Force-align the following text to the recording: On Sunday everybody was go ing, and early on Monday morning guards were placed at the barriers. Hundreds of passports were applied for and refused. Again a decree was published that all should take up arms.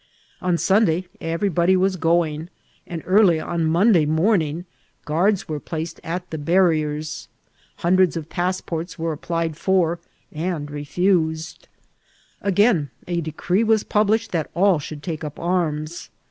On 0.41 0.57
Sunday 0.57 1.05
everybody 1.21 1.77
was 1.77 1.95
go 1.95 2.25
ing, 2.25 2.49
and 2.87 3.03
early 3.05 3.39
on 3.39 3.63
Monday 3.65 4.07
morning 4.07 4.65
guards 5.05 5.47
were 5.47 5.59
placed 5.59 5.99
at 6.03 6.27
the 6.31 6.39
barriers. 6.39 7.27
Hundreds 7.75 8.17
of 8.17 8.27
passports 8.27 8.97
were 8.97 9.11
applied 9.13 9.55
for 9.57 9.99
and 10.31 10.71
refused. 10.71 11.67
Again 12.41 12.89
a 13.07 13.21
decree 13.21 13.63
was 13.63 13.83
published 13.83 14.31
that 14.31 14.49
all 14.55 14.79
should 14.79 15.03
take 15.03 15.23
up 15.23 15.39
arms. 15.39 16.09